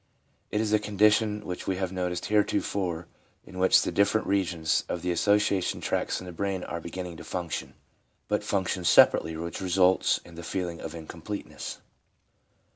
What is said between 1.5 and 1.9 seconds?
we